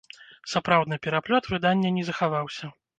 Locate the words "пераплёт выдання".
1.05-1.95